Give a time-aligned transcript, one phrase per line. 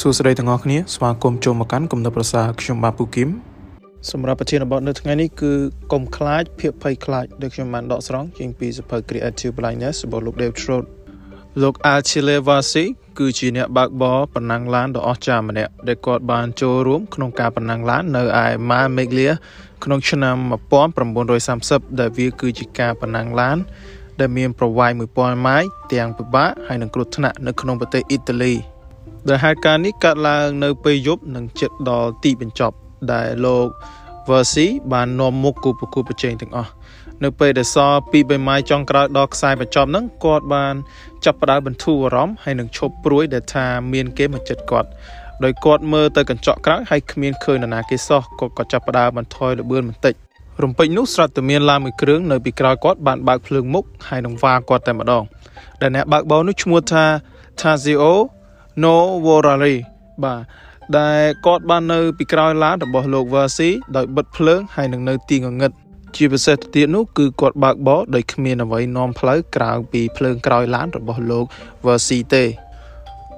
[0.00, 3.28] សួស្តីទាំងអស់គ្នាស្វាគមន៍ចូលមកកាន់គំនិតប្រសាខ្ញុំបាទពូគឹម
[4.10, 5.52] សម្រាប់ប្រធានបទនៅថ្ងៃនេះគឺ
[5.92, 10.84] កុំខ្លាចភាពភ័យខ្លាចដែលខ្ញុំបានដកស្រង់ចេញពីសភៅ Creative Blindness របស់លោក Dave Trout
[11.62, 12.84] លោក Achille Vasi
[13.18, 19.32] គឺជាអ្នកបើកបរប្រណាំងឡានដ៏អស្ចារ្យម្នាក់ដែលគាត់បានចូលរួមក្នុងការប្រណាំងឡាននៅឯ Mar Meglia
[19.84, 20.36] ក្នុងឆ្នាំ
[21.18, 23.56] 1930ដែលវាគឺជាការប្រណាំងឡាន
[24.20, 28.54] ដែលមានប្រវែង1000ម៉ាយទាំងពិបាកហើយនឹងគ្រោះថ្នាក់នៅក្នុងប្រទេសអ៊ីតាលី
[29.28, 32.76] ដែលហេតុការណ៍នេះកើតឡើងនៅពេលយប់និងជិតដល់ទីបញ្ចប់
[33.12, 33.66] ដែលលោក
[34.28, 36.72] Versi បាននាំមុខគូប្រកួតប្រជែងទាំងអស់
[37.24, 40.74] នៅពេលដែលសល់ពី3ម៉ាយចុងក្រោយដល់ខ្សែបញ្ចប់ហ្នឹងគាត់បាន
[41.24, 44.88] ចាប់ផ្ដើមបន្ធូរអារម្មណ៍ហើយនឹងឈប់ព្រួយដែលថាមានគេមកចិត្តគាត់
[45.44, 50.14] ដោយគាត់មើលទៅកញ្ចក់ក្រោយហើយគ្មានឃើញនរណាគេសោះគាត់ក៏ចាប់ផ្ដើមបន្ថយល្បឿនបន្តិច
[50.62, 55.22] រំពេចនោះស្រាប់តែមានឡានមួយគ្រឿងនៅពីក្រោយគាត់បានបើកភ្លើងមុខហើយនឹងវ៉ាគាត់តែម្ដង
[55.80, 57.04] ដែលអ្នកបើកបរនោះឈ្មោះថា
[57.60, 58.02] Tazio
[58.82, 58.94] No
[59.26, 59.76] Worry
[60.22, 60.40] បាទ
[60.98, 65.72] ដែលគាត់បាននៅពីក្រោយឡានរបស់លោក Versi ដោយបិទភ្លើងហើយនឹងនៅទីងងឹត
[66.16, 71.44] ជាពិសេសទៅទៀតនោះគឺគាត់បើកបរដោយគ្មានអ្វីនាំផ្លូវក្រៅពីភ្លើងក្រោយឡានរបស់លោក
[71.86, 72.44] Versi ទេ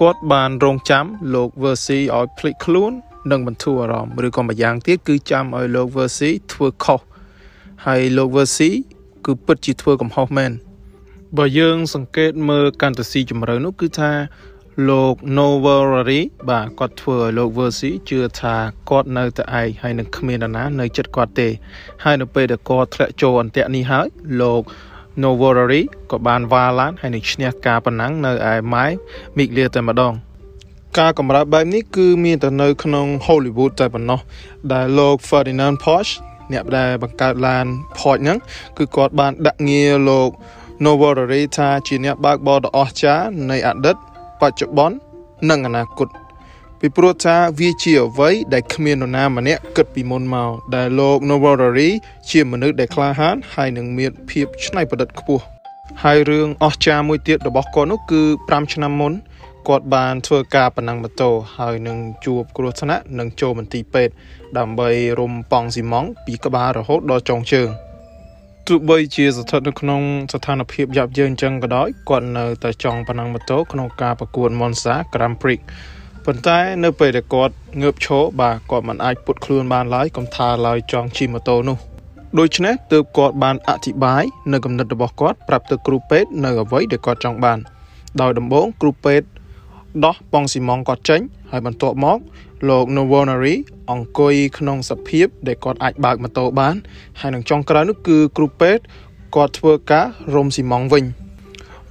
[0.00, 1.04] គាត់បានរងចាំ
[1.34, 2.92] លោក Versi ឲ្យភ្លេចខ្លួន
[3.30, 7.00] និងបន្ធូរអារម្មណ៍ឬក៏ម្យ៉ាងទៀតគឺចាំឲ្យលោក Versi ធ្វើខុស
[7.86, 8.70] ហើយលោក Versi
[9.26, 10.52] គឺពិតជាធ្វើកំហុសមែន
[11.36, 14.10] បើយើងសង្កេតមើលកាន់តែស៊ីជម្រៅនោះគឺថា
[14.86, 18.54] លោក Novelry បាទគាត់ធ្វើឲ្យលោក Versi ជឿថា
[18.90, 21.48] គាត់នៅតែឯងហើយនឹងគ្មាននរណានៅចិត្តគាត់ទេ
[22.04, 24.06] ហើយនៅពេលដែលគាត់ធ្លាក់ចូលអន្ទាក់នេះហើយ
[24.40, 24.62] លោក
[25.22, 28.90] Novelry ក៏បានវ៉ាឡានហើយនឹងឈ្នះការប្រណាំងនៅឯ Mai
[29.36, 30.12] Miglia តែម្ដង
[30.98, 34.20] ការកម្រើបែបនេះគឺមានតែនៅក្នុង Hollywood តែប៉ុណ្ណោះ
[34.72, 36.14] ដែលលោក Ferdinand Porsche
[36.52, 37.66] អ្នកដែលបង្កើតឡាន
[37.98, 38.38] Porsche ហ្នឹង
[38.78, 40.30] គឺគាត់បានដាក់ងារលោក
[40.84, 43.96] Novelry ថាជាអ្នកបើកបរដ៏អស្ចារ្យនៃអតីត
[44.40, 44.96] បច្ចុប្បន្ន
[45.50, 46.08] និងអនាគត
[46.80, 51.90] ពីព្រោះថាវាជាអ្វីដែលគ្មាននរណាម្នាក់គិតពីមុនមកដែលលោក Novarari
[52.30, 55.44] ជាមនុស្សដែលក្លាហានហើយនឹងមានភាពច្នៃប្រឌិតខ្ពស់
[56.04, 59.12] ហើយរឿងអស្ចារ្យមួយទៀតរបស់គាត់នោះគឺ5ឆ្នាំមុន
[59.68, 64.14] គាត់បានធ្វើការប្រណាំងម៉ូតូហើយនឹងជួបគ្រោះថ្នាក់និងចូលមន្ទីរពេទ្យ
[64.58, 67.68] ដើម្បីរុំប៉ង់ស៊ីម៉ង់ពីក្បាលរហូតដល់ចុងជើង
[68.72, 70.02] ទោះបីជាស្ថិតនៅក្នុង
[70.32, 75.60] ស្ថានភាពយ៉ាប់យ៉ឺនចឹងក៏ដោយគាត់នៅតែចង់ប្រណាំងម៉ូតូក្នុងការប្រកួត Monza Grand Prix
[76.24, 81.76] ប៉ុន្តែនៅពេលដែលគាត់ងើបឈរបាទគាត់មិនអាចពុតខ្លួនបានឡើយកុំថាឡើយចង់ជិះម៉ូតូនោះ
[82.38, 87.58] ដូច្នេះទើបគាត់បានអធិប្បាយនៅគំនិតរបស់គាត់ប្រាប់ទៅគ្រូពេទ្យនៅអ្វីដែលគាត់ចង់បាន
[88.20, 89.26] ដោយដំបូងគ្រូពេទ្យ
[90.04, 92.18] ដោះប៉ងស៊ីម៉ងគាត់ចេញ ហើយបន្ទាប់មក
[92.68, 93.54] លោក Novonari
[93.90, 96.74] អង្គុយក្នុងសភាពដែលគាត់អាចបើកម៉ូតូបាន
[97.20, 98.82] ហើយនឹងចុងក្រោយនោះគឺគ្រូពេទ្យ
[99.36, 101.04] គាត់ធ្វើការរុំស៊ីម៉ងវិញ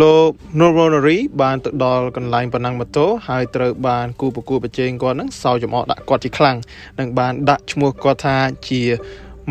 [0.00, 0.30] លោក
[0.60, 6.56] Novonari បានទៅដល់កន្លែងប្រណាំងម៉ូតូហើយត្រូវបានគូប្រកួតប្រជែងគាត់នឹងសោចំអកដាក់គាត់ជាខ្លាំង
[6.98, 8.36] និងបានដាក់ឈ្មោះគាត់ថា
[8.68, 8.82] ជា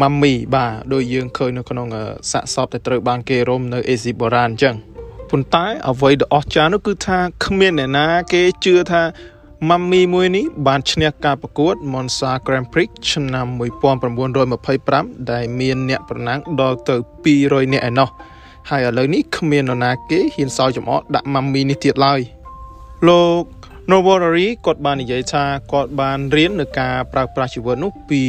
[0.02, 1.88] ម៉ាមីបាទដោយយើងឃើញនៅក្នុង
[2.32, 4.76] សាកសពដែលត្រូវបានគេរុំនៅអេស៊ីបូរ៉ានអញ្ចឹង
[5.30, 9.04] ប៉ុន្តែអ្វីដែលអស្ចារ្យនោះគឺថាគ្មានអ្នកណាគេជឿថា
[9.70, 13.48] ម៉ាមីមួយនេះបានឈ្នះការប្រកួត Monza Grand Prix ឆ្នាំ
[14.40, 16.96] 1925ដែលមានអ្នកប្រណាំងដល់ទៅ
[17.34, 18.10] 200នាក់ឯណោះ
[18.70, 22.20] ហើយឥឡូវនេះគ្មាននរណាគេហ៊ានសើចំអកដាក់ម៉ាមីនេះទៀតឡើយ
[23.08, 23.44] លោក
[23.92, 28.22] Novorari គាត់បាននិយាយថាគាត់បានរៀននៅការប្រើប្រាស់ជីវិតនោះពី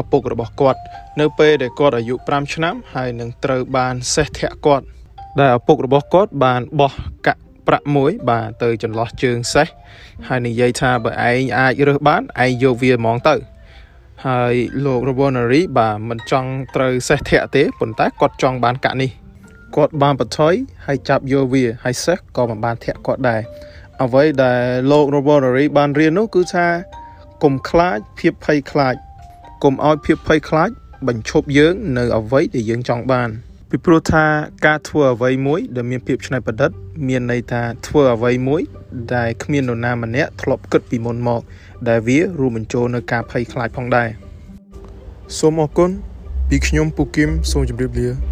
[0.00, 0.80] ឪពុករបស់គាត់
[1.20, 4.86] នៅពេលដែលគាត់អាយុ5ឆ្នាំហើយនឹងត្រូវបានសេះធាក់គាត់
[5.40, 6.92] ដែលឪពុករបស់គាត់ បានបោះ
[7.26, 9.68] កាក់ប្រាក់មួយ បាទទៅចន្លោះជើងសេះ
[10.28, 13.36] ហើយនិយាយថាបើឯងអាចរើសបានឯងយកវាហ្មងទៅ
[14.26, 14.54] ហើយ
[14.84, 19.10] លោក Ravonari បាទមិនចង់ត្រូវសេះធាក់ទេប៉ុន្តែគាត់ចង់បានកាក់នេះ
[19.76, 20.54] គាត់បានបន្ថយ
[20.86, 23.40] ហើយចាប់យកវាហើយសេះក៏មិនបានធាក់គាត់ដែរ
[24.02, 26.66] អ្វីដែលលោក Ravonari បានរៀននោះគឺថា
[27.42, 28.94] កុំខ្លាចភាពភ័យខ្លាច
[29.64, 30.70] កុំឲ្យភាពភ័យខ្លាច
[31.08, 33.30] បញ្ឈប់យើង នៅអ្វីដែលយើងចង់បាន
[33.74, 34.24] ពីព្រោះថា
[34.66, 36.70] ការធ្វើអ្វីមួយ ដែលមានភាពច្នៃប្រឌិត
[37.08, 38.62] មានន័យថាធ្វើអ្វីមួយ
[39.14, 41.42] ដែលគ្មាននរណាម្នាក់ធ្លាប់គិតពីមុនមក
[41.88, 44.08] ដែលវារួមបញ្ចូលនៅការភ័យខ្លាចផងដែរ
[45.38, 45.90] សូមអរគុណ
[46.48, 48.31] ពីខ្ញុំពូគឹមសូមជម្រាបលា